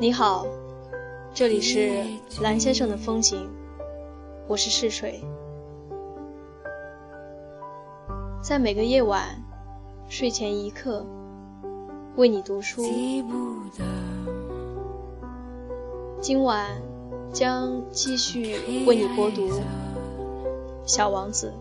[0.00, 0.44] 你好，
[1.32, 2.02] 这里是
[2.40, 3.48] 蓝先生的风景，
[4.48, 5.22] 我是试水，
[8.42, 9.40] 在每个夜晚
[10.08, 11.06] 睡前一刻
[12.16, 12.82] 为你读书，
[16.20, 16.82] 今晚
[17.32, 19.48] 将继续为你播读。
[20.84, 21.52] 小王子。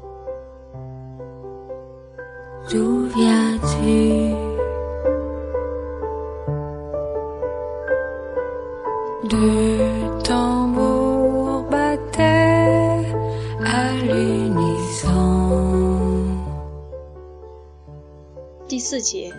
[18.68, 19.34] 第四节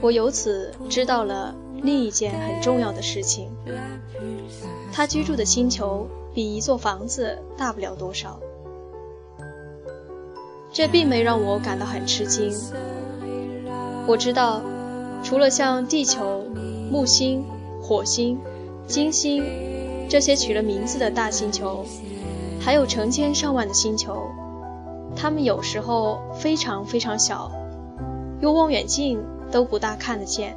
[0.00, 3.50] 我由此知道了另一件很重要的事情。
[4.92, 8.38] 他居住的星球比一座房子大不了多少。
[10.70, 12.52] 这并没让我感到很吃惊。
[14.06, 14.60] 我知道，
[15.24, 16.44] 除了像地球、
[16.90, 17.42] 木星、
[17.80, 18.38] 火星、
[18.86, 19.42] 金星
[20.10, 21.86] 这些取了名字的大星球，
[22.60, 24.28] 还有成千上万的星球，
[25.16, 27.50] 它们有时候非常非常小，
[28.42, 30.54] 用望远镜都不大看得见。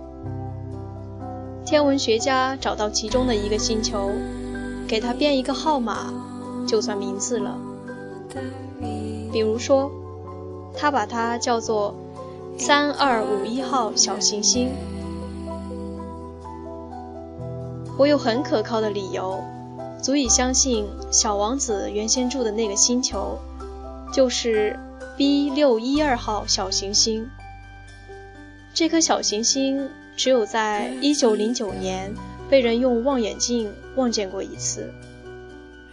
[1.65, 4.11] 天文学家找到其中的一个星球，
[4.89, 6.11] 给它编一个号码，
[6.67, 7.55] 就算名字了。
[9.31, 9.91] 比如说，
[10.75, 11.93] 他把它叫做
[12.57, 14.71] 三二五一号小行星。
[17.99, 19.39] 我有很可靠的理由，
[20.01, 23.37] 足以相信小王子原先住的那个星球，
[24.11, 24.79] 就是
[25.15, 27.29] B 六一二号小行星。
[28.73, 29.87] 这颗小行星
[30.17, 32.11] 只有在一九零九年
[32.49, 34.93] 被人用望远镜望见过一次，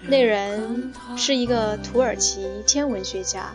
[0.03, 3.53] 那人是一个土耳其天文学家。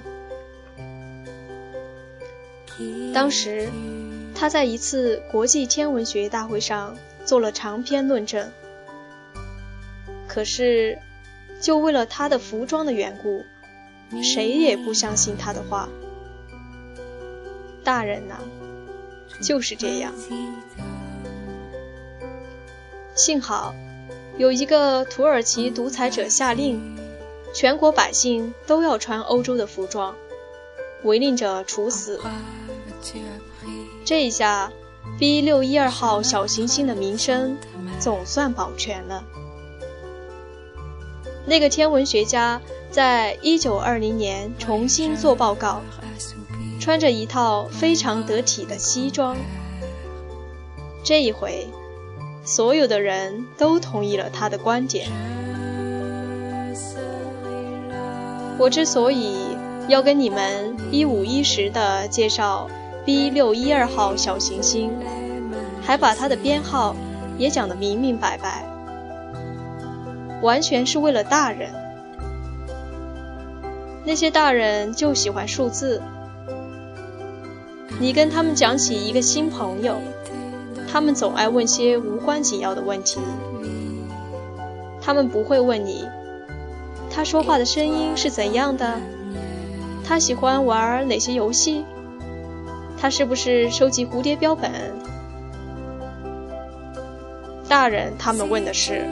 [3.14, 3.70] 当时，
[4.36, 8.52] 他在一次国际天文学大会上做了长篇论证。
[10.28, 11.00] 可是，
[11.62, 13.44] 就为了他的服装的缘故，
[14.22, 15.88] 谁也不相信他的话。
[17.84, 18.40] 大人呐、
[19.42, 20.14] 就是这样。
[23.14, 23.76] 幸好，
[24.38, 26.98] 有一个土耳其独裁者下令，
[27.54, 30.16] 全国百姓都要穿欧洲的服装，
[31.04, 32.20] 违令者处死。
[34.04, 34.72] 这一下
[35.20, 37.58] ，B 六一二号小行星的名声
[38.00, 39.24] 总算保全了。
[41.46, 45.82] 那个天文学家在一九二零年重新做报告，
[46.80, 49.36] 穿着一套非常得体的西装。
[51.04, 51.68] 这一回，
[52.44, 55.08] 所有的人都同意了他的观点。
[58.58, 59.56] 我之所以
[59.88, 62.70] 要跟你们一五一十的介绍
[63.06, 64.92] B 六一二号小行星，
[65.82, 66.96] 还把它的编号
[67.38, 68.64] 也讲得明明白白，
[70.42, 71.72] 完全是为了大人。
[74.06, 76.02] 那些大人就喜欢数字，
[78.00, 79.96] 你跟他们讲起一个新朋友，
[80.92, 83.22] 他们总爱问些无关紧要的问题。
[85.02, 86.06] 他们不会问你，
[87.10, 89.00] 他说话的声音是怎样的，
[90.04, 91.86] 他喜欢玩哪些游戏，
[93.00, 94.70] 他是不是收集蝴蝶标本。
[97.70, 99.08] 大人他们问的是，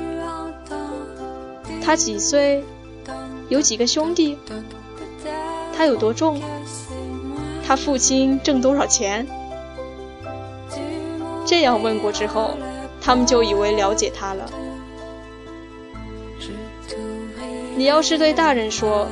[1.82, 2.64] 他几岁，
[3.48, 4.38] 有几个兄弟，
[5.76, 6.42] 他有多重，
[7.66, 9.26] 他父亲挣多少钱。
[11.50, 12.52] 这样问过之后，
[13.02, 14.46] 他们就以为了解他了。
[17.76, 19.08] 你要是对大人说，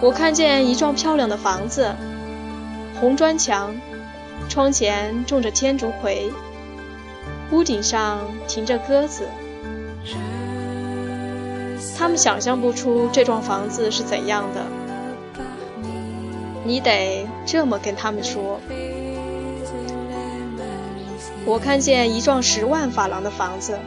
[0.00, 1.94] 我看见一幢漂亮的房子，
[2.98, 3.72] 红砖墙，
[4.48, 6.28] 窗前种着天竺葵，
[7.52, 8.18] 屋顶上
[8.48, 9.28] 停着鸽子。
[11.96, 14.66] 他们想象不出这幢房子是怎样的。
[16.64, 18.60] 你得这么跟他们说：
[21.48, 23.78] 我看见一幢十万法郎的房子。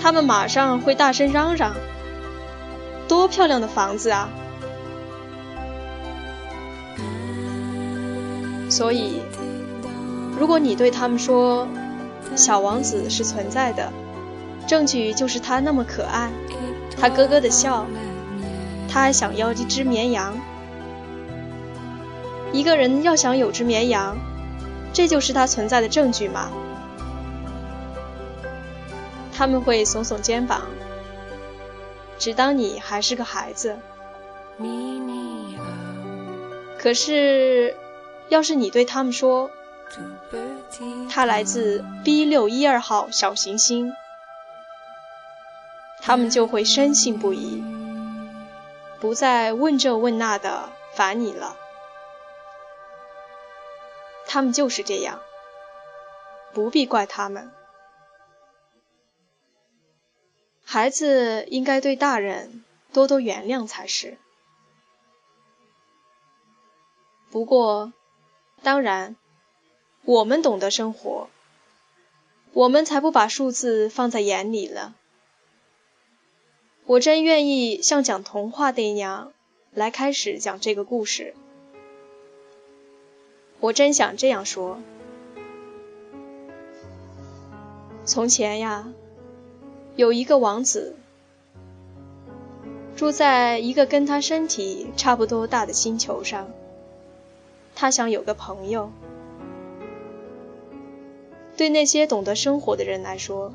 [0.00, 1.74] 他们马上会大声嚷嚷
[3.08, 4.28] ：“多漂亮的房子啊！”
[8.70, 9.20] 所以，
[10.38, 11.66] 如果你对他们说
[12.36, 13.92] 小王子是存在的，
[14.68, 16.30] 证据就是他那么可爱，
[16.96, 17.86] 他咯咯的笑，
[18.88, 20.32] 他还想要一只绵羊。
[22.52, 24.16] 一个人要想有只绵羊，
[24.92, 26.50] 这就是他存在的证据吗？
[29.32, 30.62] 他们会耸耸肩膀，
[32.18, 33.78] 只当你还是个孩子。
[36.78, 37.76] 可是，
[38.28, 39.50] 要是你对他们说
[41.10, 43.92] 他来自 B 六一二号小行星，
[46.02, 47.62] 他们就会深信不疑，
[48.98, 51.56] 不再问这问那的烦你了。
[54.32, 55.20] 他们就是这样，
[56.52, 57.50] 不必怪他们。
[60.64, 64.18] 孩子应该对大人多多原谅才是。
[67.32, 67.92] 不过，
[68.62, 69.16] 当然，
[70.04, 71.28] 我们懂得生活，
[72.52, 74.94] 我们才不把数字放在眼里了。
[76.86, 79.32] 我真愿意像讲童话那样
[79.72, 81.34] 来开始讲这个故事。
[83.60, 84.78] 我真想这样说：
[88.06, 88.88] 从前呀，
[89.96, 90.96] 有一个王子，
[92.96, 96.48] 住在一个跟他身体差不多大的星球上。
[97.74, 98.90] 他想有个朋友。
[101.56, 103.52] 对那些懂得生活的人来说，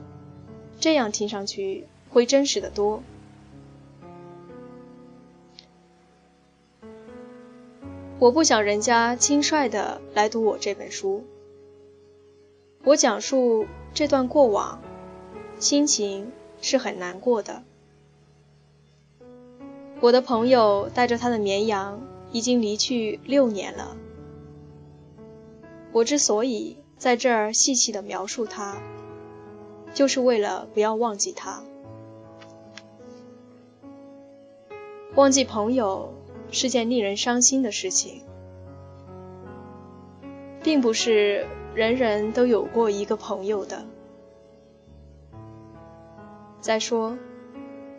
[0.79, 3.01] 这样听上去会真实的多。
[8.25, 11.23] 我不想人家轻率的来读我这本书。
[12.83, 14.81] 我讲述这段过往，
[15.59, 17.61] 心情是很难过的。
[19.99, 22.01] 我的朋友带着他的绵羊
[22.31, 23.95] 已经离去六年了。
[25.91, 28.75] 我之所以在这儿细细的描述他，
[29.93, 31.61] 就是为了不要忘记他。
[35.13, 36.14] 忘记朋友
[36.51, 38.23] 是件令人伤心的事情，
[40.63, 43.85] 并不是人人都有过一个朋友的。
[46.61, 47.17] 再说，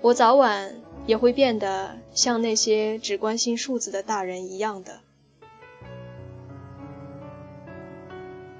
[0.01, 0.75] 我早晚
[1.07, 5.01] 也会变得像那些只关心数字的大人一样的。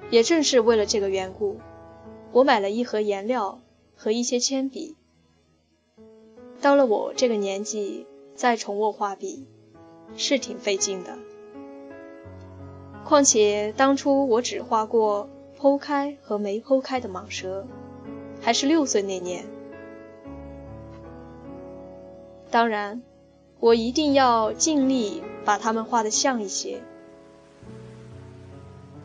[0.09, 1.59] 也正是为了这个缘故，
[2.31, 3.59] 我买了一盒颜料
[3.95, 4.95] 和一些铅笔。
[6.61, 9.45] 到了我这个年纪，再重握画笔，
[10.15, 11.17] 是挺费劲的。
[13.03, 17.65] 况且当初我只画过剖开和没剖开的蟒蛇，
[18.41, 19.45] 还是六岁那年。
[22.49, 23.01] 当然，
[23.59, 26.81] 我一定要尽力把它们画得像一些，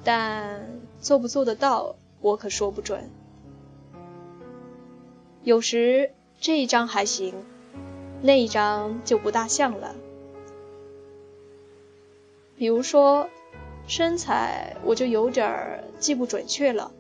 [0.05, 0.69] 但
[1.01, 3.11] 做不做得到，我可说不准。
[5.43, 7.35] 有时这一张还行，
[8.21, 9.95] 那一张就不大像了。
[12.63, 13.29] 比如说
[13.89, 16.93] 身材，我就有点儿记不准确了。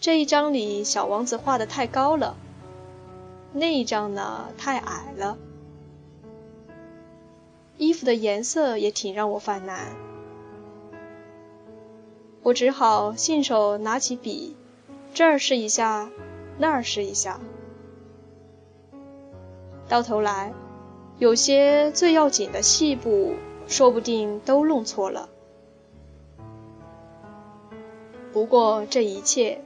[0.00, 2.38] 这一张里小王子画的太高了，
[3.52, 5.36] 那一张呢太矮了。
[7.76, 9.94] 衣服的颜色也挺让我犯难。
[12.42, 14.56] 我只好信手拿起笔，
[15.12, 16.08] 这儿试一下，
[16.56, 17.40] 那儿试一下。
[19.86, 20.54] 到头来，
[21.18, 23.34] 有些最要紧的细部，
[23.66, 25.28] 说不定都弄错了。
[28.32, 29.62] 不过这一切，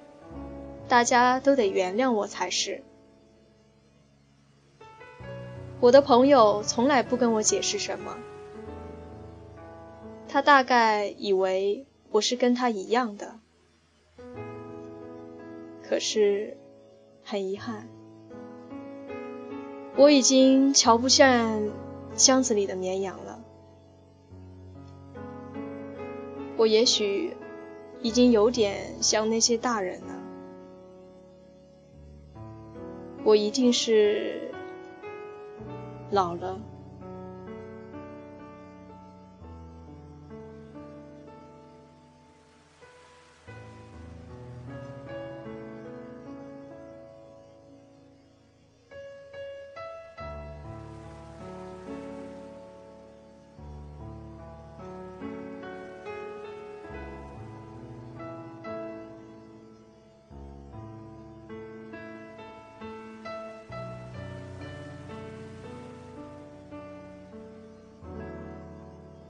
[0.88, 2.82] 大家都得原谅我才是。
[5.80, 8.16] 我的朋友从来不跟我解释什么，
[10.28, 11.86] 他大概以为。
[12.12, 13.38] 我是跟他一样的，
[15.88, 16.56] 可是
[17.22, 17.86] 很遗憾，
[19.94, 21.70] 我已经瞧不上
[22.16, 23.44] 箱子里的绵羊了。
[26.60, 27.34] 我也许
[28.02, 30.22] 已经有点像那些大人了，
[33.24, 34.52] 我一定是
[36.10, 36.60] 老了。